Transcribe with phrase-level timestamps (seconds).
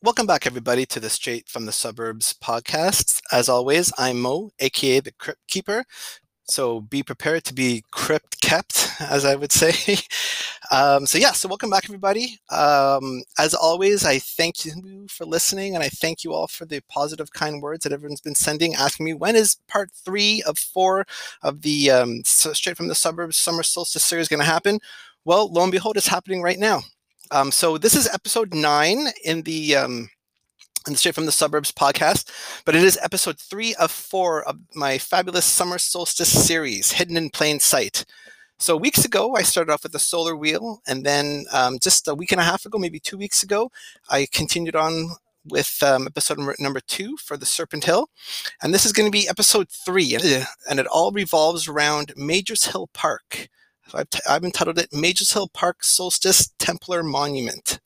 [0.00, 3.20] Welcome back, everybody, to the Straight from the Suburbs podcast.
[3.32, 5.84] As always, I'm Mo, aka the Crypt Keeper.
[6.44, 9.72] So be prepared to be crypt kept, as I would say.
[10.70, 12.38] um, so, yeah, so welcome back, everybody.
[12.48, 16.80] Um, as always, I thank you for listening and I thank you all for the
[16.88, 21.06] positive, kind words that everyone's been sending, asking me when is part three of four
[21.42, 24.78] of the um, Straight from the Suburbs Summer Solstice series going to happen?
[25.24, 26.82] Well, lo and behold, it's happening right now.
[27.30, 30.08] Um, so this is episode nine in the um,
[30.86, 32.30] in the Straight from the Suburbs podcast,
[32.64, 37.30] but it is episode three of four of my fabulous summer solstice series, Hidden in
[37.30, 38.06] Plain Sight.
[38.58, 42.14] So weeks ago, I started off with the solar wheel, and then um, just a
[42.14, 43.70] week and a half ago, maybe two weeks ago,
[44.08, 45.10] I continued on
[45.44, 48.08] with um, episode number two for the Serpent Hill,
[48.62, 50.14] and this is going to be episode three,
[50.68, 53.48] and it all revolves around Majors Hill Park.
[53.94, 57.80] I've, t- I've entitled it Majors Hill Park Solstice Templar Monument.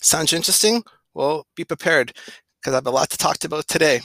[0.00, 0.82] Sounds interesting?
[1.14, 2.12] Well, be prepared
[2.60, 4.00] because I have a lot to talk about today.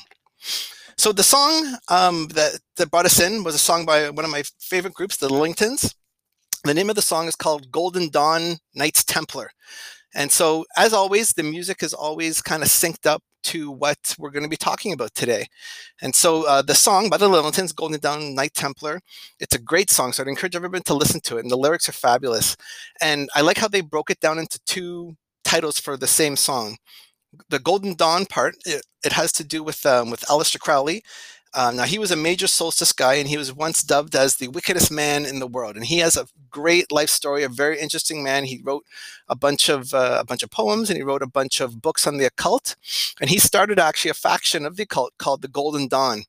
[0.97, 4.31] So the song um, that, that brought us in was a song by one of
[4.31, 5.95] my favorite groups, the Lillingtons.
[6.63, 9.51] The name of the song is called Golden Dawn Knights Templar.
[10.15, 14.31] And so, as always, the music is always kind of synced up to what we're
[14.31, 15.47] going to be talking about today.
[16.01, 18.99] And so uh, the song by the Lillingtons, Golden Dawn Knight Templar,
[19.39, 20.11] it's a great song.
[20.11, 21.41] So I'd encourage everyone to listen to it.
[21.41, 22.55] And the lyrics are fabulous.
[23.01, 26.77] And I like how they broke it down into two titles for the same song.
[27.49, 31.03] The Golden Dawn part, it, it has to do with um, with Aleister Crowley,
[31.55, 34.47] um, now, he was a major solstice guy, and he was once dubbed as the
[34.47, 35.75] wickedest man in the world.
[35.75, 38.45] And he has a great life story, a very interesting man.
[38.45, 38.85] He wrote
[39.27, 42.07] a bunch of uh, a bunch of poems, and he wrote a bunch of books
[42.07, 42.75] on the occult.
[43.21, 46.23] And he started actually a faction of the occult called the Golden Dawn.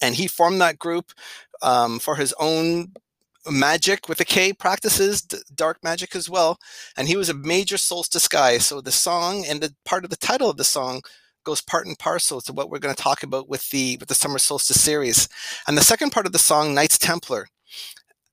[0.00, 1.12] And he formed that group
[1.60, 2.92] um, for his own
[3.50, 6.58] magic with a K practices, dark magic as well.
[6.96, 8.58] And he was a major solstice guy.
[8.58, 11.02] So the song and the part of the title of the song
[11.44, 14.14] goes part and parcel to what we're going to talk about with the with the
[14.14, 15.28] summer solstice series.
[15.66, 17.48] And the second part of the song, Knights Templar.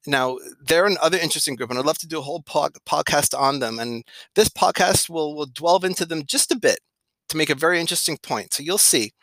[0.07, 3.59] Now, they're another interesting group, and I'd love to do a whole pod, podcast on
[3.59, 3.79] them.
[3.79, 4.03] And
[4.35, 6.79] this podcast will will delve into them just a bit
[7.29, 8.53] to make a very interesting point.
[8.53, 9.13] So you'll see.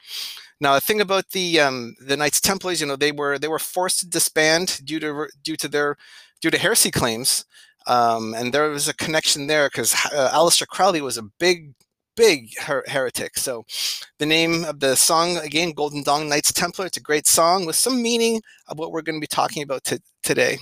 [0.60, 3.59] Now, the thing about the um, the Knights Templars, you know, they were they were
[3.59, 5.97] forced to disband due to due to their
[6.41, 7.44] due to heresy claims,
[7.87, 11.75] um, and there was a connection there because uh, Crowley was a big
[12.17, 13.39] big her- heretic.
[13.39, 13.65] So,
[14.19, 16.87] the name of the song again, Golden Dawn Knights Templar.
[16.87, 19.84] It's a great song with some meaning of what we're going to be talking about
[19.84, 20.59] t- today.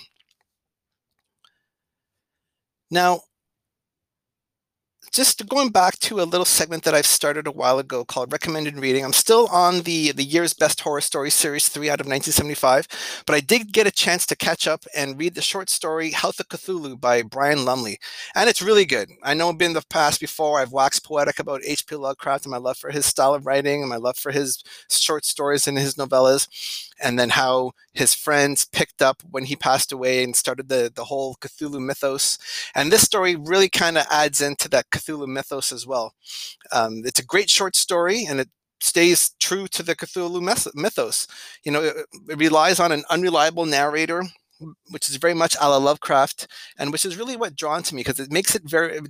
[2.91, 3.21] Now,
[5.13, 8.79] just going back to a little segment that I've started a while ago called recommended
[8.79, 9.05] reading.
[9.05, 13.35] I'm still on the the year's best horror story series 3 out of 1975, but
[13.35, 16.49] I did get a chance to catch up and read the short story House of
[16.49, 17.99] Cthulhu by Brian Lumley,
[18.37, 19.11] and it's really good.
[19.23, 21.97] I know in the past before I've waxed poetic about H.P.
[21.97, 25.25] Lovecraft and my love for his style of writing and my love for his short
[25.25, 30.23] stories and his novellas, and then how his friends picked up when he passed away
[30.23, 32.39] and started the the whole Cthulhu mythos.
[32.75, 36.15] And this story really kind of adds into that Cthulhu mythos as well.
[36.73, 38.49] Um, it's a great short story, and it
[38.81, 40.41] stays true to the Cthulhu
[40.75, 41.27] mythos.
[41.65, 41.97] You know, it,
[42.29, 44.25] it relies on an unreliable narrator
[44.91, 46.47] which is very much a la Lovecraft,
[46.79, 49.01] and which is really what drawn to me because it makes it very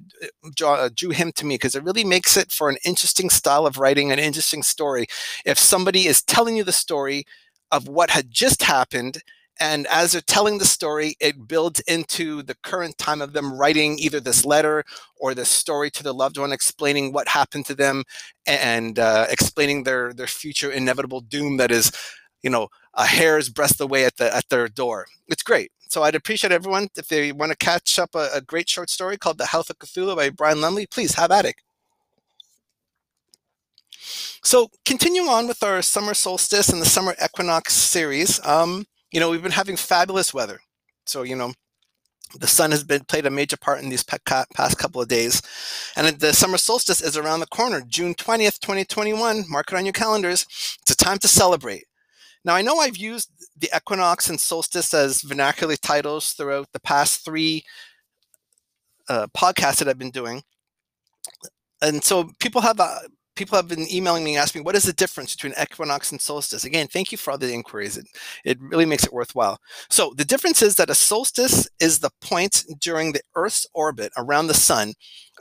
[0.54, 3.66] draw, uh, drew him to me because it really makes it for an interesting style
[3.66, 5.06] of writing, an interesting story.
[5.44, 7.24] If somebody is telling you the story
[7.70, 9.22] of what had just happened
[9.60, 13.98] and as they're telling the story, it builds into the current time of them writing
[13.98, 14.84] either this letter
[15.18, 18.04] or this story to the loved one, explaining what happened to them
[18.46, 21.92] and uh, explaining their their future inevitable doom that is,
[22.42, 25.06] you know, a hair's breadth away at the at their door.
[25.28, 25.70] It's great.
[25.90, 29.18] So I'd appreciate everyone if they want to catch up a, a great short story
[29.18, 30.86] called "The House of Cthulhu" by Brian Lumley.
[30.86, 31.56] Please have at it.
[34.42, 38.44] So continuing on with our summer solstice and the summer equinox series.
[38.46, 40.60] Um, you know, we've been having fabulous weather.
[41.04, 41.52] So, you know,
[42.38, 45.42] the sun has been played a major part in these past couple of days.
[45.96, 49.44] And the summer solstice is around the corner, June 20th, 2021.
[49.48, 50.46] Mark it on your calendars.
[50.80, 51.84] It's a time to celebrate.
[52.44, 57.24] Now, I know I've used the equinox and solstice as vernacular titles throughout the past
[57.24, 57.64] three
[59.08, 60.42] uh, podcasts that I've been doing.
[61.82, 63.00] And so people have uh,
[63.40, 66.64] people have been emailing me asking me what is the difference between equinox and solstice?
[66.64, 67.96] Again thank you for all the inquiries.
[67.96, 68.06] It,
[68.44, 69.58] it really makes it worthwhile.
[69.88, 74.48] So the difference is that a solstice is the point during the earth's orbit around
[74.48, 74.92] the sun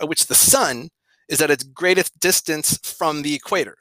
[0.01, 0.88] at which the sun
[1.28, 3.75] is at its greatest distance from the equator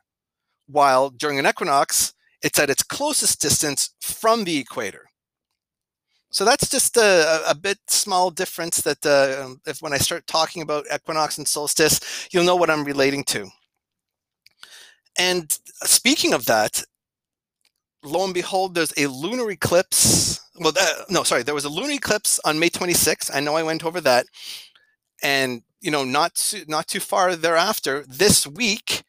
[0.67, 2.13] while during an equinox
[2.43, 5.05] it's at its closest distance from the equator.
[6.31, 10.63] So that's just a, a bit small difference that uh, if when I start talking
[10.63, 13.49] about equinox and solstice, you'll know what I'm relating to.
[15.19, 15.51] And
[15.83, 16.83] speaking of that,
[18.05, 20.41] lo and behold, there's a lunar eclipse.
[20.61, 20.73] Well,
[21.11, 23.31] no, sorry, there was a lunar eclipse on May 26th.
[23.35, 24.27] I know I went over that,
[25.23, 29.03] and you know, not too, not too far thereafter, this week,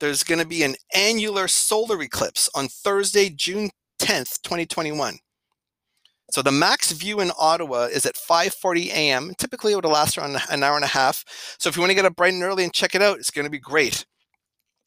[0.00, 3.70] there's going to be an annular solar eclipse on Thursday, June
[4.00, 5.18] 10th, 2021.
[6.30, 9.32] So the max view in Ottawa is at 5:40 a.m.
[9.36, 11.24] Typically, it would last around an hour and a half.
[11.58, 13.30] So if you want to get up bright and early and check it out, it's
[13.30, 14.06] going to be great.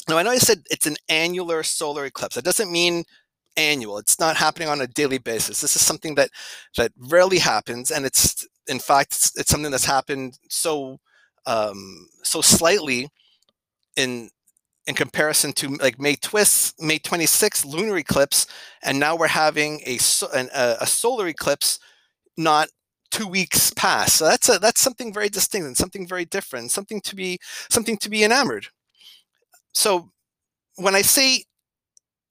[0.07, 2.36] Now I know I said it's an annular solar eclipse.
[2.36, 3.04] That doesn't mean
[3.57, 3.98] annual.
[3.98, 5.62] It's not happening on a daily basis.
[5.62, 6.30] This is something that
[6.78, 11.00] that rarely happens, and it's in fact it's, it's something that's happened so
[11.48, 13.10] um, so slightly
[13.96, 14.30] in
[14.88, 18.48] in comparison to like May twist May 26th lunar eclipse,
[18.84, 20.00] and now we're having a
[20.36, 21.80] an, a solar eclipse
[22.38, 22.69] not
[23.12, 24.18] two weeks past.
[24.18, 27.98] So that's a, that's something very distinct and something very different, something to be something
[27.98, 28.68] to be enamored.
[29.75, 30.10] So
[30.77, 31.44] when I say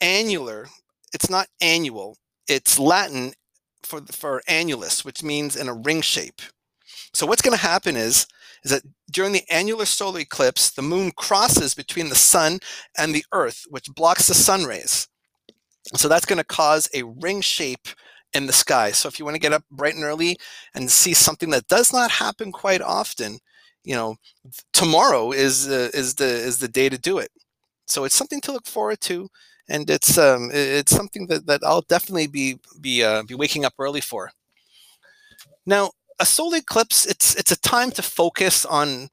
[0.00, 0.66] annular,
[1.12, 2.16] it's not annual.
[2.48, 3.34] It's Latin
[3.82, 6.40] for for annulus, which means in a ring shape.
[7.12, 8.26] So what's going to happen is
[8.64, 8.82] is that
[9.12, 12.58] during the annular solar eclipse, the moon crosses between the sun
[12.98, 15.06] and the earth, which blocks the sun rays.
[15.94, 17.88] So that's going to cause a ring shape
[18.32, 18.90] in the sky.
[18.90, 20.38] So if you want to get up bright and early
[20.74, 23.38] and see something that does not happen quite often,
[23.84, 24.16] you know,
[24.72, 27.30] tomorrow is uh, is the is the day to do it.
[27.86, 29.28] So it's something to look forward to,
[29.68, 33.74] and it's um it's something that, that I'll definitely be be uh, be waking up
[33.78, 34.32] early for.
[35.66, 39.08] Now, a solar eclipse it's it's a time to focus on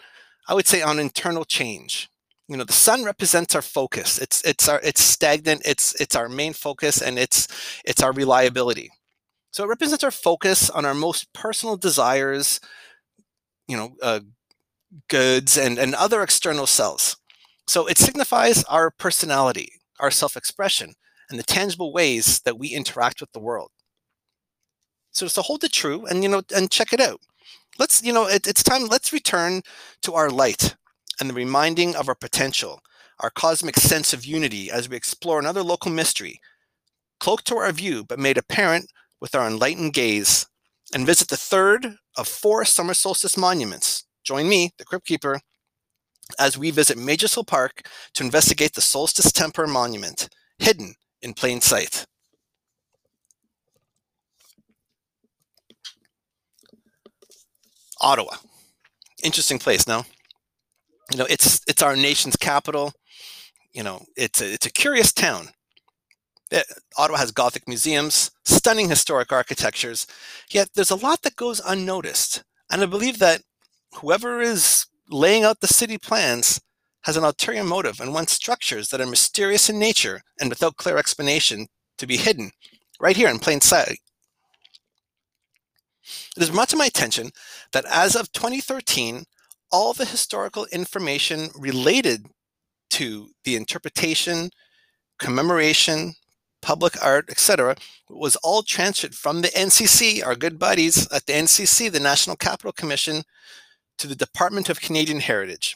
[0.47, 2.09] i would say on internal change
[2.47, 6.29] you know the sun represents our focus it's it's our it's stagnant it's it's our
[6.29, 7.47] main focus and it's
[7.85, 8.91] it's our reliability
[9.51, 12.59] so it represents our focus on our most personal desires
[13.67, 14.19] you know uh,
[15.09, 17.17] goods and and other external selves
[17.67, 20.93] so it signifies our personality our self-expression
[21.29, 23.71] and the tangible ways that we interact with the world
[25.11, 27.21] so to hold it true and you know and check it out.
[27.79, 28.87] Let's you know it, it's time.
[28.87, 29.61] Let's return
[30.03, 30.75] to our light
[31.19, 32.81] and the reminding of our potential,
[33.19, 36.39] our cosmic sense of unity as we explore another local mystery,
[37.19, 40.47] cloaked to our view but made apparent with our enlightened gaze,
[40.93, 44.05] and visit the third of four summer solstice monuments.
[44.23, 45.39] Join me, the Crypt Keeper,
[46.39, 50.29] as we visit Hill Park to investigate the Solstice Templar Monument,
[50.59, 52.05] hidden in plain sight.
[57.99, 58.35] Ottawa.
[59.23, 60.03] Interesting place, no?
[61.11, 62.93] You know, it's it's our nation's capital.
[63.73, 65.49] You know, it's a, it's a curious town.
[66.49, 70.07] It, eh, Ottawa has Gothic museums, stunning historic architectures,
[70.49, 72.43] yet there's a lot that goes unnoticed.
[72.71, 73.41] And I believe that
[73.95, 76.61] whoever is laying out the city plans
[77.03, 80.97] has an ulterior motive and wants structures that are mysterious in nature and without clear
[80.97, 81.67] explanation
[81.97, 82.51] to be hidden
[82.99, 83.97] right here in plain sight
[86.35, 87.31] it is brought to my attention
[87.73, 89.25] that as of 2013,
[89.71, 92.27] all the historical information related
[92.91, 94.49] to the interpretation,
[95.19, 96.13] commemoration,
[96.61, 97.75] public art, etc.,
[98.09, 102.71] was all transferred from the NCC, our good buddies at the NCC, the National Capital
[102.71, 103.23] Commission,
[103.97, 105.75] to the Department of Canadian Heritage.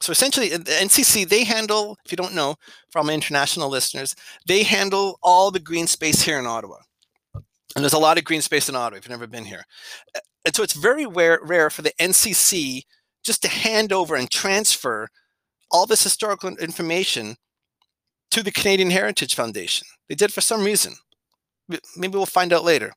[0.00, 2.56] So essentially, uh, the NCC, they handle, if you don't know,
[2.90, 4.14] from international listeners,
[4.46, 6.76] they handle all the green space here in Ottawa.
[7.34, 9.64] And there's a lot of green space in Ottawa if you've never been here.
[10.14, 12.82] Uh, and so it's very rare, rare for the NCC
[13.24, 15.08] just to hand over and transfer
[15.70, 17.36] all this historical information
[18.30, 19.86] to the Canadian Heritage Foundation.
[20.08, 20.94] They did for some reason.
[21.96, 22.92] Maybe we'll find out later.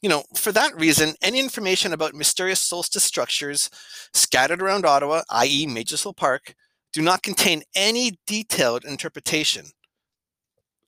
[0.00, 3.68] You know, for that reason, any information about mysterious solstice structures
[4.14, 6.54] scattered around Ottawa, i.e., Majors Hill Park,
[6.92, 9.66] do not contain any detailed interpretation.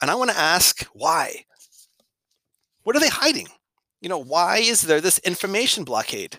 [0.00, 1.44] And I want to ask why?
[2.84, 3.48] What are they hiding?
[4.00, 6.38] You know, why is there this information blockade?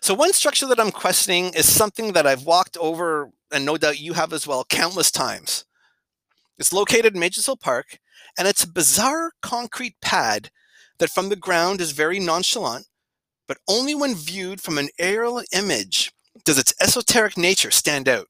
[0.00, 4.00] So one structure that I'm questioning is something that I've walked over, and no doubt
[4.00, 5.64] you have as well, countless times.
[6.58, 7.98] It's located in Majors Hill Park,
[8.38, 10.50] and it's a bizarre concrete pad
[10.98, 12.86] that from the ground is very nonchalant,
[13.46, 16.12] but only when viewed from an aerial image
[16.44, 18.26] does its esoteric nature stand out.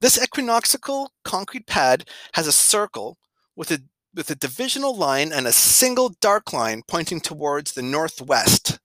[0.00, 3.18] This equinoxial concrete pad has a circle
[3.56, 3.80] with a
[4.14, 8.78] with a divisional line and a single dark line pointing towards the northwest.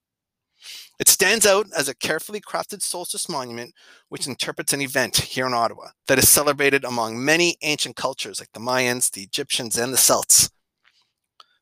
[0.99, 3.73] It stands out as a carefully crafted solstice monument
[4.09, 8.51] which interprets an event here in Ottawa that is celebrated among many ancient cultures like
[8.53, 10.49] the Mayans, the Egyptians, and the Celts.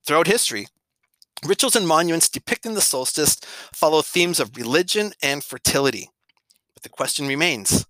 [0.05, 0.67] Throughout history,
[1.45, 3.35] rituals and monuments depicting the solstice
[3.73, 6.09] follow themes of religion and fertility.
[6.73, 7.85] But the question remains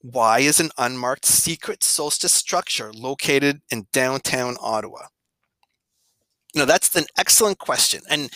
[0.00, 5.06] why is an unmarked secret solstice structure located in downtown Ottawa?
[6.52, 8.02] You know, that's an excellent question.
[8.10, 8.30] And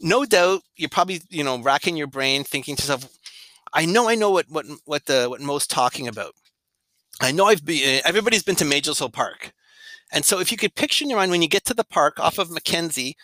[0.00, 3.08] no doubt you're probably, you know, racking your brain thinking to yourself,
[3.72, 6.34] I know I know what what what the what Mo's talking about.
[7.20, 9.52] I know I've been everybody's been to Majors Hill Park.
[10.10, 12.18] And so if you could picture in your mind when you get to the park
[12.18, 13.16] off of Mackenzie,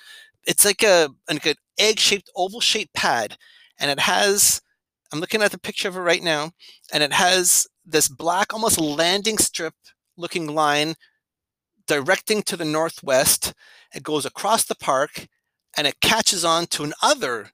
[0.46, 1.38] it's like a an
[1.78, 3.36] egg-shaped, oval-shaped pad,
[3.78, 4.60] and it has.
[5.12, 6.52] I'm looking at the picture of it right now,
[6.92, 9.74] and it has this black, almost landing strip
[10.16, 10.94] looking line
[11.86, 13.52] directing to the northwest.
[13.94, 15.28] It goes across the park,
[15.76, 17.50] and it catches on to another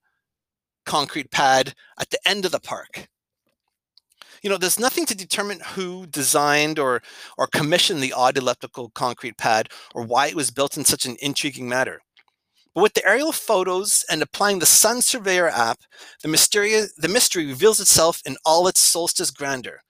[0.86, 3.08] concrete pad at the end of the park
[4.42, 7.02] you know, there's nothing to determine who designed or
[7.36, 11.16] or commissioned the odd elliptical concrete pad or why it was built in such an
[11.20, 12.00] intriguing manner.
[12.74, 15.80] But with the aerial photos and applying the Sun Surveyor app,
[16.22, 19.80] the mystery, the mystery reveals itself in all its solstice grandeur.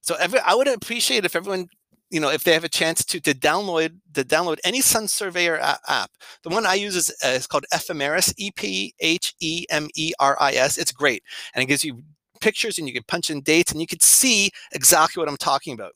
[0.00, 1.68] So every, I would appreciate if everyone,
[2.10, 5.58] you know, if they have a chance to to download to download any Sun Surveyor
[5.88, 6.10] app.
[6.42, 10.12] The one I use is, uh, is called Ephemeris, E P H E M E
[10.18, 10.78] R I S.
[10.78, 11.22] It's great,
[11.54, 12.02] and it gives you
[12.40, 15.74] pictures and you can punch in dates and you can see exactly what I'm talking
[15.74, 15.92] about.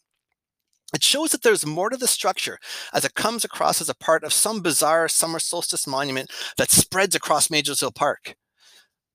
[0.94, 2.58] It shows that there's more to the structure
[2.92, 7.14] as it comes across as a part of some bizarre summer solstice monument that spreads
[7.14, 8.36] across Majors Hill Park.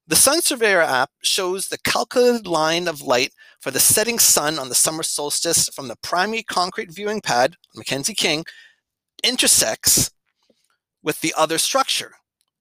[0.08, 4.70] The Sun Surveyor app shows the calculated line of light for the setting sun on
[4.70, 8.46] the summer solstice from the primary concrete viewing pad, Mackenzie King,
[9.24, 10.12] intersects
[11.04, 12.14] with the other structure,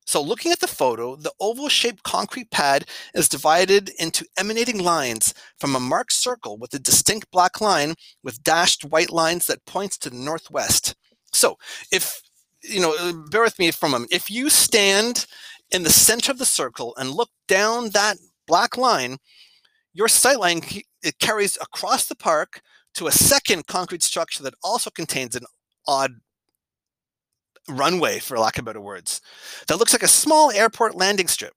[0.06, 5.74] so looking at the photo, the oval-shaped concrete pad is divided into emanating lines from
[5.74, 10.10] a marked circle with a distinct black line with dashed white lines that points to
[10.10, 10.94] the northwest.
[11.32, 11.58] So
[11.90, 12.22] if,
[12.62, 14.12] you know, uh, bear with me a moment.
[14.12, 15.26] If you stand
[15.72, 19.16] in the center of the circle and look down that black line,
[19.92, 22.60] your sightline it carries across the park
[22.94, 25.44] to a second concrete structure that also contains an
[25.86, 26.12] odd
[27.68, 29.20] runway, for lack of better words,
[29.68, 31.54] that looks like a small airport landing strip.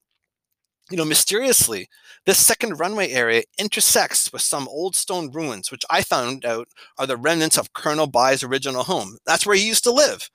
[0.90, 1.88] You know, mysteriously,
[2.26, 7.06] this second runway area intersects with some old stone ruins, which I found out are
[7.06, 9.18] the remnants of Colonel By's original home.
[9.26, 10.30] That's where he used to live.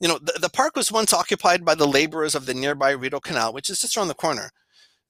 [0.00, 3.20] You know, the, the park was once occupied by the laborers of the nearby Rideau
[3.20, 4.50] Canal, which is just around the corner.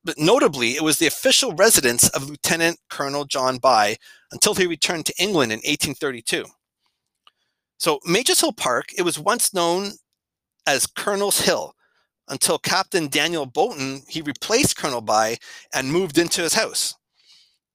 [0.04, 3.96] But notably, it was the official residence of Lieutenant Colonel John By
[4.32, 6.44] until he returned to England in 1832.
[7.82, 9.90] So Majors Hill Park, it was once known
[10.68, 11.74] as Colonel's Hill
[12.28, 15.38] until Captain Daniel Bolton, he replaced Colonel By
[15.74, 16.94] and moved into his house.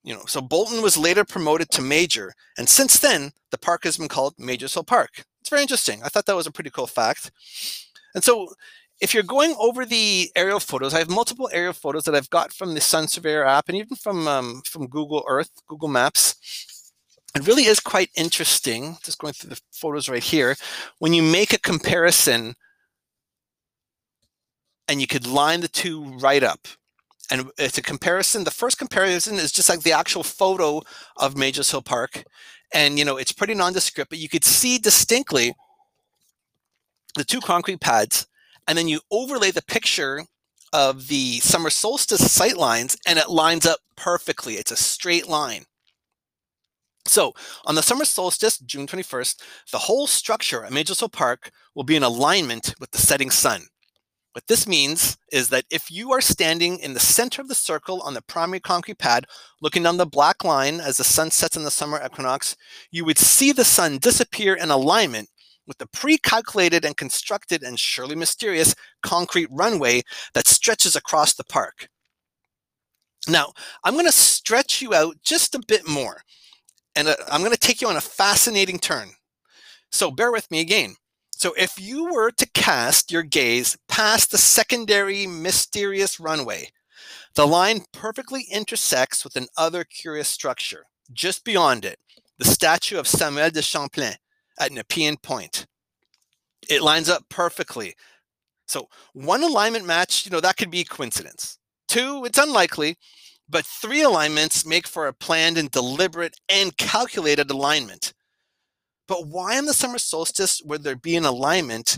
[0.06, 3.98] You know, so Bolton was later promoted to major, and since then, the park has
[3.98, 5.26] been called Majors Hill Park.
[5.42, 6.02] It's very interesting.
[6.02, 7.30] I thought that was a pretty cool fact.
[8.16, 8.54] And so
[9.02, 12.54] if you're going over the aerial photos, I have multiple aerial photos that I've got
[12.54, 16.77] from the Sun Surveyor app and even from um, from Google Earth, Google Maps
[17.38, 20.56] it really is quite interesting, just going through the photos right here,
[21.00, 22.56] when you make a comparison
[24.88, 26.68] and you could line the two right up.
[27.30, 28.46] And it's a comparison.
[28.46, 30.82] The first comparison is just like the actual photo
[31.18, 32.24] of Majors Hill Park.
[32.74, 35.54] And, you know, it's pretty nondescript, but you could see distinctly
[37.16, 38.28] the two concrete pads.
[38.68, 40.24] And then you overlay the picture
[40.72, 44.56] of the summer solstice sight lines and it lines up perfectly.
[44.56, 45.66] It's a straight line.
[47.08, 47.34] So
[47.66, 51.96] on the summer solstice, June 21st, the whole structure at Majors Hill Park will be
[51.96, 53.64] in alignment with the setting sun.
[54.34, 58.02] What this means is that if you are standing in the center of the circle
[58.02, 59.26] on the primary concrete pad,
[59.62, 62.56] looking down the black line as the sun sets in the summer equinox,
[62.92, 65.30] you would see the sun disappear in alignment
[65.66, 71.90] with the pre-calculated and constructed and surely mysterious concrete runway that stretches across the park.
[73.28, 76.22] Now, I'm going to stretch you out just a bit more
[76.98, 79.10] and uh, I'm going to take you on a fascinating turn.
[79.92, 80.96] So bear with me again.
[81.32, 86.70] So if you were to cast your gaze past the secondary mysterious runway,
[87.36, 90.86] the line perfectly intersects with another curious structure.
[91.14, 92.00] Just beyond it,
[92.40, 94.16] the statue of Samuel de Champlain
[94.60, 95.68] at Nepean Point.
[96.68, 97.94] It lines up perfectly.
[98.66, 101.60] So one alignment match, you know, that could be coincidence.
[101.88, 102.98] Two, it's unlikely.
[103.50, 108.14] But three alignments make for a planned and deliberate and calculated alignment.
[109.08, 111.98] But why on the summer solstice would there be an alignment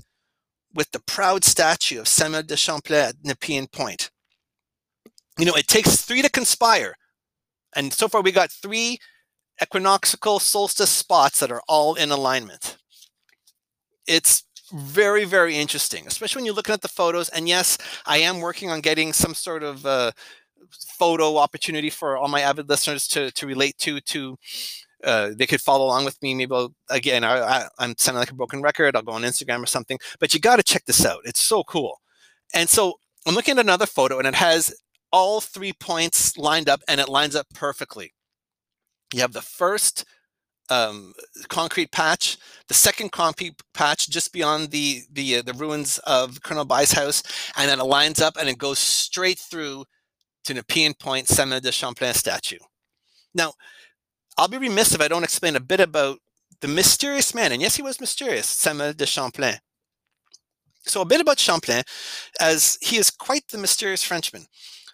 [0.73, 4.11] with the proud statue of Samuel de Champlain at Nepean Point?
[5.39, 6.95] You know, it takes three to conspire.
[7.75, 8.99] And so far, we got three
[9.61, 12.77] equinoxial solstice spots that are all in alignment.
[14.07, 17.29] It's very, very interesting, especially when you're looking at the photos.
[17.29, 20.11] And yes, I am working on getting some sort of uh,
[20.97, 24.37] photo opportunity for all my avid listeners to to relate to to
[25.03, 26.33] uh, they could follow along with me.
[26.33, 28.95] Maybe I'll, again, I, am sounding like a broken record.
[28.95, 29.97] I'll go on Instagram or something.
[30.19, 31.21] But you got to check this out.
[31.23, 32.01] It's so cool.
[32.53, 34.75] And so I'm looking at another photo, and it has
[35.11, 38.13] all three points lined up, and it lines up perfectly.
[39.13, 40.05] You have the first
[40.69, 41.13] um,
[41.47, 42.37] concrete patch,
[42.67, 47.23] the second concrete patch just beyond the the uh, the ruins of Colonel By's house,
[47.57, 49.85] and then it lines up and it goes straight through
[50.45, 52.57] to Nepean Point Samuel de Champlain statue.
[53.33, 53.53] Now,
[54.37, 56.19] I'll be remiss if I don't explain a bit about
[56.61, 59.59] the mysterious man, and yes, he was mysterious, Samuel de Champlain.
[60.83, 61.83] So, a bit about Champlain,
[62.39, 64.45] as he is quite the mysterious Frenchman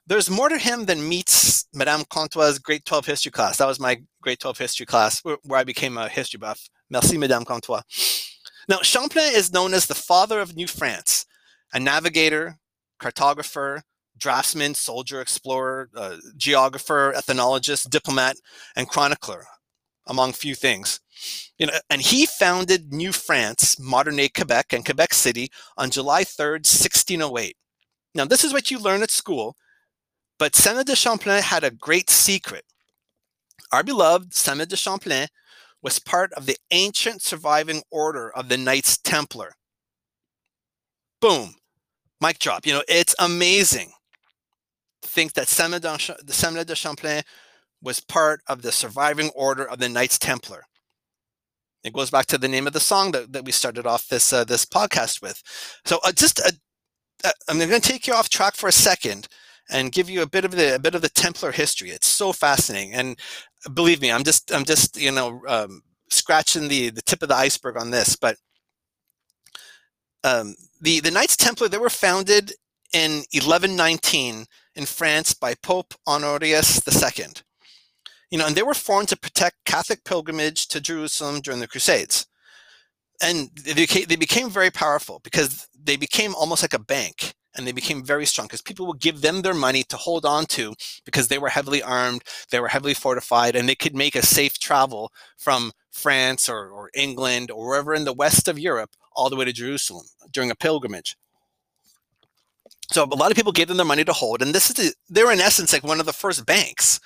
[0.08, 3.58] there's more to him than meets Madame Comtois' grade 12 history class.
[3.58, 6.70] That was my grade 12 history class where, I became a history buff.
[6.90, 7.82] Merci, Madame Comtois.
[8.70, 11.26] Now, Champlain is known as the father of New France,
[11.74, 12.58] a navigator,
[13.02, 13.82] cartographer,
[14.18, 18.38] draftsman, soldier, explorer, uh, geographer, ethnologist, diplomat,
[18.76, 19.46] and chronicler,
[20.08, 21.00] among few things.
[21.58, 26.24] You know, and he founded New France, modern day Quebec, and Quebec City on July
[26.24, 27.56] 3rd, 1608.
[28.14, 29.56] Now, this is what you learn at school
[30.38, 32.66] but Samuel de Champlain had a great secret.
[33.72, 35.28] Our beloved Samuel de Champlain
[35.82, 39.54] was part of the ancient surviving order of the Knights Templar.
[41.22, 41.56] Boom,
[42.20, 42.66] mic drop.
[42.66, 43.94] You know, it's amazing
[45.06, 47.24] think that Samuel de, de Champlain
[47.82, 50.64] was part of the surviving order of the Knights Templar.
[51.84, 54.34] It goes back to the name of the song that, that we started off this
[54.34, 55.42] uh, this podcast with.
[55.86, 56.52] So uh, just uh,
[57.24, 59.28] uh I'm going to take you off track for a second
[59.70, 61.92] and give you a bit of the a bit of the Templar history.
[61.92, 63.20] It's so fascinating, and
[63.74, 67.36] believe me, I'm just I'm just you know um, scratching the the tip of the
[67.36, 68.16] iceberg on this.
[68.16, 68.38] But
[70.24, 72.54] um, the the Knights Templar they were founded
[72.94, 74.46] in 1119
[74.76, 77.26] in France by Pope Honorius II.
[78.32, 82.28] You know, and they were formed to protect Catholic pilgrimage to Jerusalem during the Crusades.
[83.22, 87.66] And they became, they became very powerful because they became almost like a bank and
[87.66, 90.74] they became very strong because people would give them their money to hold on to
[91.06, 94.60] because they were heavily armed, they were heavily fortified, and they could make a safe
[94.60, 99.36] travel from France or, or England or wherever in the west of Europe all the
[99.36, 101.16] way to Jerusalem during a pilgrimage.
[102.92, 104.94] So a lot of people gave them their money to hold, and this is the,
[105.10, 107.00] they're in essence like one of the first banks.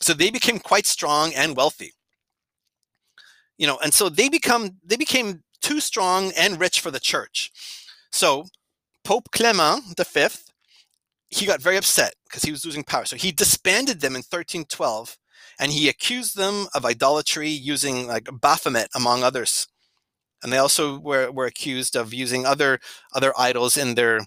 [0.00, 1.92] So they became quite strong and wealthy.
[3.58, 7.50] You know, and so they become they became too strong and rich for the church.
[8.10, 8.46] So
[9.04, 10.28] Pope Clement V,
[11.28, 13.04] he got very upset because he was losing power.
[13.04, 15.16] So he disbanded them in 1312
[15.58, 19.68] and he accused them of idolatry using like Baphomet, among others.
[20.42, 22.80] And they also were, were accused of using other
[23.14, 24.20] other idols in their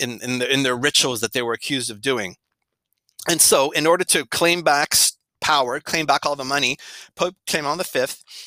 [0.00, 2.36] in, in, their, in their rituals that they were accused of doing.
[3.28, 4.94] And so, in order to claim back
[5.40, 6.76] power, claim back all the money,
[7.16, 8.06] Pope Clement V,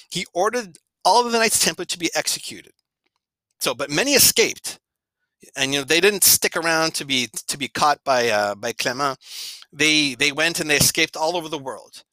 [0.09, 2.73] he ordered all of the Knights Templar to be executed.
[3.59, 4.79] So, but many escaped
[5.55, 8.73] and you know they didn't stick around to be to be caught by uh, by
[8.73, 9.17] Clement.
[9.71, 12.03] They they went and they escaped all over the world,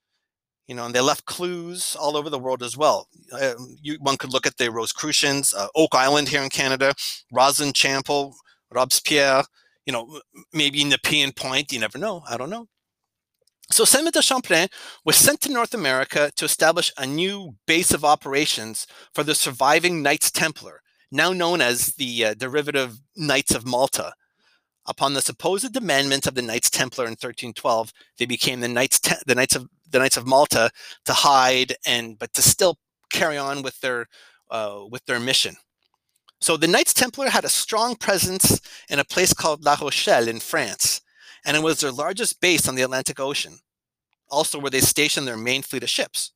[0.67, 3.09] you know, and they left clues all over the world as well.
[3.33, 6.95] Uh, you, one could look at the Rosicrucians, uh, Oak Island here in Canada,
[7.33, 8.35] Rosslyn Chapel,
[8.73, 9.45] Robespierre,
[9.87, 10.21] you know,
[10.53, 11.73] maybe Nepean Point.
[11.73, 12.23] You never know.
[12.29, 12.67] I don't know.
[13.71, 14.69] So Samuel de Champlain
[15.05, 20.03] was sent to North America to establish a new base of operations for the surviving
[20.03, 24.13] Knights Templar now known as the uh, derivative Knights of Malta.
[24.87, 29.15] Upon the supposed amendment of the Knights Templar in 1312, they became the Knights, Te-
[29.27, 30.71] the Knights of the Knights of Malta
[31.05, 32.79] to hide and but to still
[33.13, 34.07] carry on with their
[34.51, 35.57] uh, with their mission.
[36.41, 40.41] So the Knights Templar had a strong presence in a place called La Rochelle in
[40.41, 41.03] France,
[41.45, 43.59] and it was their largest base on the Atlantic Ocean.
[44.31, 46.33] Also, where they stationed their main fleet of ships.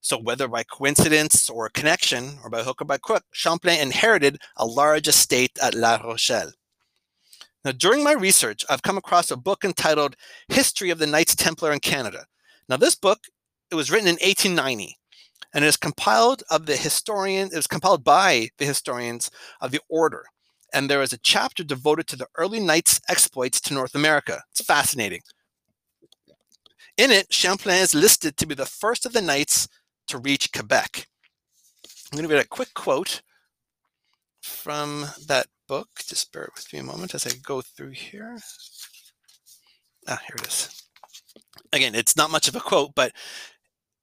[0.00, 4.66] So, whether by coincidence or connection, or by hook or by crook, Champlain inherited a
[4.66, 6.52] large estate at La Rochelle.
[7.64, 10.16] Now, during my research, I've come across a book entitled
[10.48, 12.26] History of the Knights Templar in Canada.
[12.68, 13.20] Now, this book
[13.70, 14.97] it was written in 1890,
[15.54, 17.48] and it is compiled of the historian.
[17.52, 19.30] It was compiled by the historians
[19.60, 20.24] of the order,
[20.72, 24.42] and there is a chapter devoted to the early knights' exploits to North America.
[24.50, 25.22] It's fascinating.
[26.96, 29.68] In it, Champlain is listed to be the first of the knights
[30.08, 31.06] to reach Quebec.
[32.10, 33.22] I'm going to read a quick quote
[34.42, 35.88] from that book.
[36.06, 38.38] Just bear with me a moment as I go through here.
[40.08, 40.82] Ah, here it is.
[41.72, 43.12] Again, it's not much of a quote, but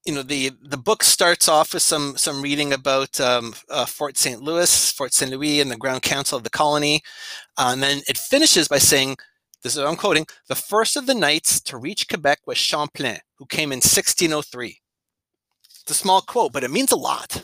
[0.06, 4.18] you know the the book starts off with some some reading about um, uh, Fort
[4.18, 4.42] St.
[4.42, 5.32] Louis, Fort St.
[5.32, 7.02] Louis, and the ground council of the colony,
[7.58, 9.18] uh, and then it finishes by saying
[9.64, 13.48] this is I'm quoting, the first of the knights to reach Quebec was Champlain, who
[13.48, 14.80] came in 1603.
[15.82, 17.44] It's a small quote, but it means a lot.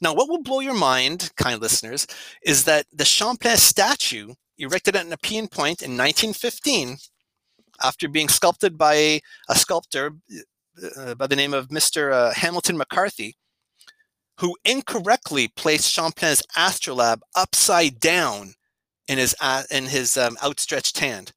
[0.00, 2.06] Now, what will blow your mind, kind listeners,
[2.44, 6.96] is that the Champlain statue, erected at Nepean Point in 1915,
[7.82, 10.12] after being sculpted by a sculptor
[10.96, 12.12] uh, by the name of Mr.
[12.12, 13.36] Uh, Hamilton McCarthy,
[14.38, 18.54] who incorrectly placed Champlain's astrolabe upside down
[19.08, 21.32] in his uh, in his um, outstretched hand.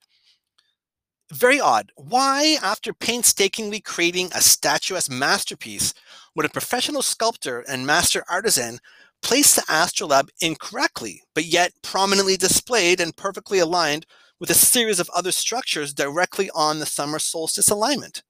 [1.31, 1.91] Very odd.
[1.95, 5.93] Why, after painstakingly creating a statuesque masterpiece,
[6.35, 8.79] would a professional sculptor and master artisan
[9.23, 14.05] place the astrolabe incorrectly, but yet prominently displayed and perfectly aligned
[14.39, 18.21] with a series of other structures directly on the summer solstice alignment?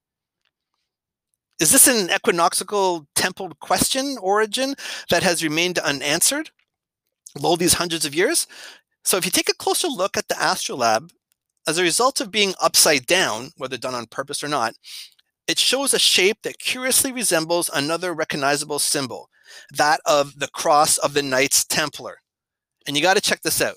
[1.64, 4.76] Is this an equinoxial temple question origin
[5.10, 6.50] that has remained unanswered
[7.42, 8.48] all these hundreds of years?
[9.06, 11.12] So if you take a closer look at the astrolabe,
[11.66, 14.74] as a result of being upside down, whether done on purpose or not,
[15.48, 19.30] it shows a shape that curiously resembles another recognizable symbol,
[19.72, 22.18] that of the cross of the Knights Templar.
[22.86, 23.76] And you got to check this out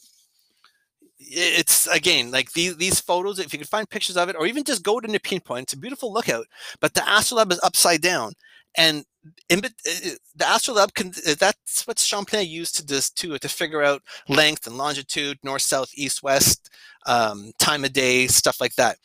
[1.29, 4.65] it's again like these these photos if you can find pictures of it or even
[4.65, 6.47] just go to Nepean Point it's a beautiful lookout
[6.81, 8.33] but the astrolabe is upside down
[8.77, 9.05] and
[9.49, 14.67] in, the astrolabe can that's what Champlain used to just to to figure out length
[14.67, 16.71] and longitude north south east west
[17.07, 18.99] um, time of day stuff like that.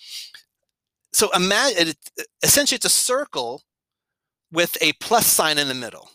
[1.13, 1.93] So imagine
[2.43, 3.61] essentially it's a circle
[4.51, 6.09] with a plus sign in the middle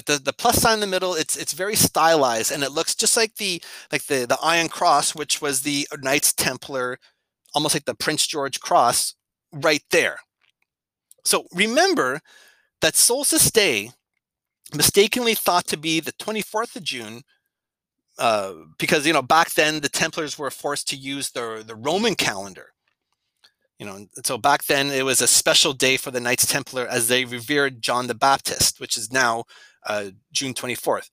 [0.00, 2.94] but the, the plus sign in the middle it's it's very stylized and it looks
[2.94, 6.98] just like the like the the iron cross which was the knights templar
[7.54, 9.14] almost like the prince george cross
[9.52, 10.18] right there.
[11.24, 12.20] So remember
[12.80, 13.90] that solstice day
[14.74, 17.22] mistakenly thought to be the 24th of june
[18.18, 22.14] uh, because you know back then the templars were forced to use the the roman
[22.14, 22.68] calendar.
[23.78, 27.08] You know so back then it was a special day for the knights templar as
[27.08, 29.44] they revered john the baptist which is now
[29.86, 31.10] uh, June 24th,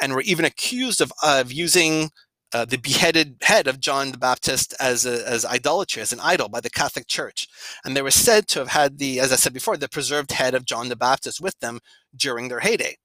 [0.00, 2.10] and were even accused of, of using
[2.52, 6.48] uh, the beheaded head of John the Baptist as, a, as idolatry, as an idol
[6.48, 7.46] by the Catholic Church.
[7.84, 10.54] And they were said to have had the, as I said before, the preserved head
[10.54, 11.80] of John the Baptist with them
[12.16, 12.96] during their heyday.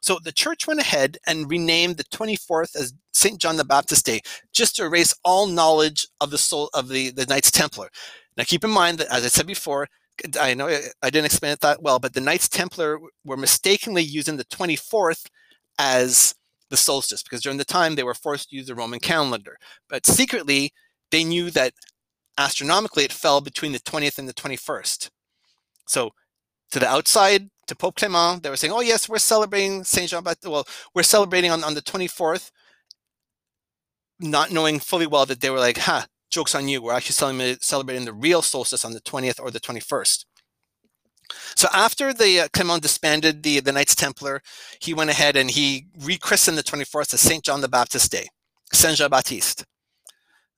[0.00, 3.40] So the church went ahead and renamed the 24th as St.
[3.40, 4.20] John the Baptist Day,
[4.52, 7.88] just to erase all knowledge of the soul of the, the Knights Templar.
[8.36, 9.88] Now keep in mind that, as I said before,
[10.40, 14.02] I know eh, I didn't explain it that well, but the Knights Templar were mistakenly
[14.02, 15.26] using the 24th
[15.78, 16.34] as
[16.70, 19.56] the solstice because during the time they were forced to use the Roman calendar.
[19.88, 20.72] But secretly,
[21.10, 21.72] they knew that
[22.38, 25.10] astronomically it fell between the 20th and the 21st.
[25.86, 26.10] So
[26.72, 30.10] to the outside, to Pope Clement, they were saying, oh, yes, we're celebrating St.
[30.10, 30.50] Jean Baptiste.
[30.50, 32.50] Well, we're celebrating on, on the 24th,
[34.20, 36.82] not knowing fully well that they were like, huh, joke's on you.
[36.82, 40.26] We're actually celebrating the real solstice on the 20th or the 21st.
[41.56, 44.42] So after the uh, Clement disbanded the, the Knights Templar,
[44.78, 48.28] he went ahead and he rechristened the 24th as Saint John the Baptist Day,
[48.70, 49.64] Saint Jean Baptiste.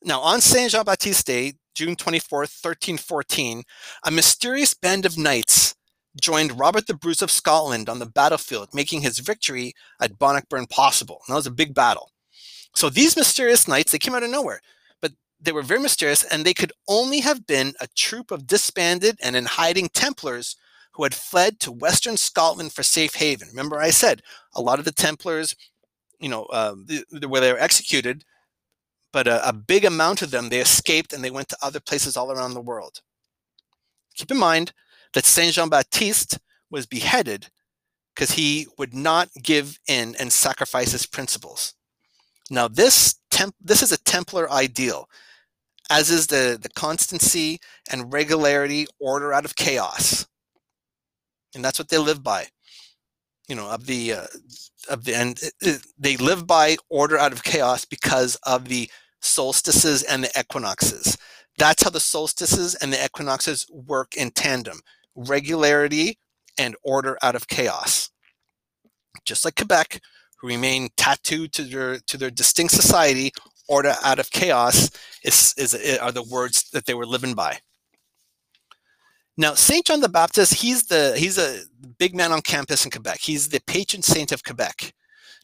[0.03, 3.62] Now on Saint Jean Baptiste Day, June 24th, 1314,
[4.05, 5.77] a mysterious band of knights
[6.21, 11.21] joined Robert the Bruce of Scotland on the battlefield, making his victory at Bannockburn possible.
[11.27, 12.11] And that was a big battle.
[12.75, 14.61] So these mysterious knights, they came out of nowhere
[15.40, 19.37] they were very mysterious, and they could only have been a troop of disbanded and
[19.37, 20.57] in hiding Templars
[20.92, 23.48] who had fled to Western Scotland for safe haven.
[23.48, 24.22] Remember, I said
[24.55, 25.55] a lot of the Templars,
[26.18, 26.74] you know, uh,
[27.27, 28.24] where they were executed,
[29.12, 32.16] but a, a big amount of them they escaped and they went to other places
[32.16, 33.01] all around the world.
[34.16, 34.72] Keep in mind
[35.12, 37.46] that Saint Jean Baptiste was beheaded
[38.14, 41.74] because he would not give in and sacrifice his principles.
[42.51, 45.09] Now, this temp- this is a Templar ideal
[45.90, 47.59] as is the, the constancy
[47.90, 50.27] and regularity, order out of chaos.
[51.55, 52.46] And that's what they live by.
[53.48, 54.27] You know, of the, uh,
[54.90, 55.40] of the, and
[55.98, 58.90] they live by order out of chaos because of the
[59.22, 61.16] solstices and the equinoxes.
[61.57, 64.81] That's how the solstices and the equinoxes work in tandem
[65.14, 66.18] regularity
[66.59, 68.11] and order out of chaos.
[69.24, 70.01] Just like Quebec,
[70.38, 73.33] who remain tattooed to their, to their distinct society,
[73.68, 74.90] order out of chaos
[75.22, 77.59] is, is, eh, are the words that they were living by.
[79.37, 81.61] Now, Saint John the Baptist, he's the he's a
[81.98, 83.20] big man on campus in Quebec.
[83.20, 84.92] He's the patron saint of Quebec.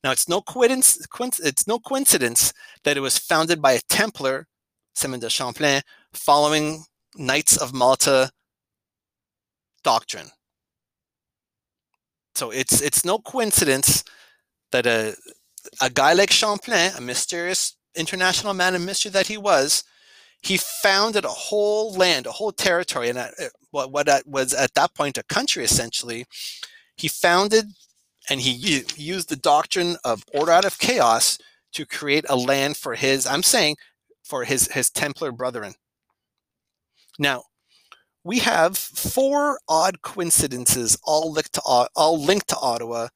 [0.02, 1.06] Now, it's no coincidence,
[1.38, 4.48] it's no coincidence that it was founded by a Templar,
[4.94, 5.80] Simon de Champlain,
[6.12, 6.84] following
[7.16, 8.30] Knights of Malta
[9.84, 10.30] doctrine.
[12.34, 14.02] So it's it's no coincidence
[14.72, 15.14] that a
[15.80, 19.84] a guy like Champlain, a mysterious international man of mystery that he was,
[20.42, 23.30] he founded a whole land, a whole territory, and
[23.70, 26.26] what, what was at that point a country essentially.
[26.96, 27.66] He founded
[28.28, 31.38] and he used the doctrine of order out of chaos
[31.72, 33.76] to create a land for his, I'm saying,
[34.22, 35.74] for his, his Templar brethren.
[37.18, 37.44] Now,
[38.22, 43.08] we have four odd coincidences all linked to, all linked to Ottawa,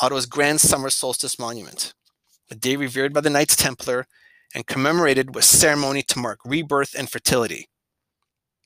[0.00, 1.92] Ottawa's Grand Summer Solstice Monument,
[2.50, 4.06] a day revered by the Knights Templar
[4.54, 7.68] and commemorated with ceremony to mark rebirth and fertility.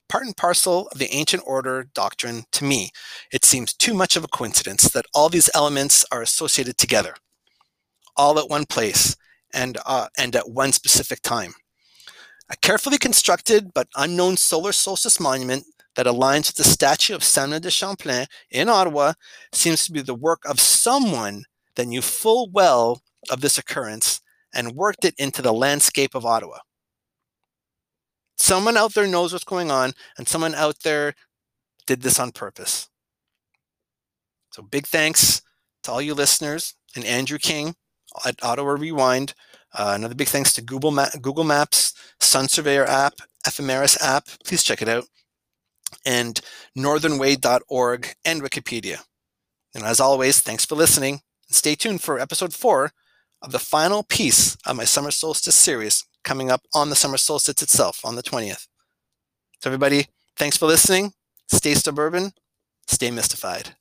[0.08, 2.90] Part and parcel of the ancient order doctrine, to me,
[3.32, 7.14] it seems too much of a coincidence that all these elements are associated together,
[8.16, 9.16] all at one place
[9.52, 11.54] and, uh, and at one specific time.
[12.48, 15.64] A carefully constructed but unknown solar solstice monument
[15.96, 19.14] that aligns with the statue of Samuel de Champlain in Ottawa
[19.52, 24.20] seems to be the work of someone that knew full well of this occurrence
[24.54, 26.58] and worked it into the landscape of Ottawa.
[28.36, 31.14] Someone out there knows what's going on, and someone out there
[31.86, 32.88] did this on purpose.
[34.52, 35.42] So, big thanks
[35.82, 37.74] to all you listeners and Andrew King
[38.24, 39.34] at Ottawa Rewind.
[39.72, 43.14] Uh, another big thanks to Google, Ma- Google Maps, Sun Surveyor app,
[43.46, 44.26] Ephemeris app.
[44.44, 45.04] Please check it out.
[46.04, 46.40] And
[46.76, 49.00] northernway.org and Wikipedia.
[49.74, 51.20] And as always, thanks for listening.
[51.50, 52.92] Stay tuned for episode four
[53.42, 57.62] of the final piece of my summer solstice series coming up on the summer solstice
[57.62, 58.66] itself on the 20th.
[59.60, 61.12] So, everybody, thanks for listening.
[61.48, 62.32] Stay suburban,
[62.86, 63.76] stay mystified.